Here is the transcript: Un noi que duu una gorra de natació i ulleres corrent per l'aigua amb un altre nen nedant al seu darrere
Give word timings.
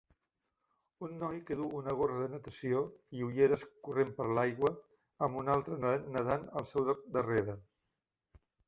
Un 1.07 1.11
noi 1.23 1.35
que 1.49 1.57
duu 1.59 1.75
una 1.79 1.93
gorra 1.99 2.15
de 2.21 2.29
natació 2.31 2.81
i 3.19 3.23
ulleres 3.27 3.67
corrent 3.89 4.17
per 4.21 4.29
l'aigua 4.39 4.75
amb 5.29 5.41
un 5.45 5.55
altre 5.59 5.81
nen 5.87 6.13
nedant 6.19 6.53
al 6.63 6.71
seu 6.75 6.95
darrere 7.21 7.61